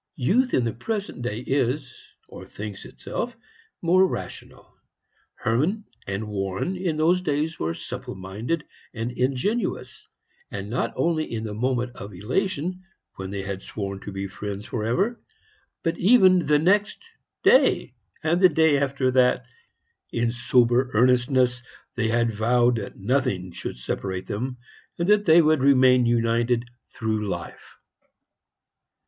[0.17, 1.93] Youth in the present day is,
[2.27, 3.37] or thinks itself,
[3.83, 4.75] more rational.
[5.35, 10.07] Hermann and Warren in those days were simple minded and ingenuous;
[10.49, 12.81] and not only in the moment of elation,
[13.17, 15.21] when they had sworn to be friends for ever,
[15.83, 17.03] but even the next
[17.43, 17.93] day,
[18.23, 19.45] and the day after that,
[20.11, 21.61] in sober earnestness,
[21.93, 24.57] they had vowed that nothing should separate them,
[24.97, 27.77] and that they would remain united through life.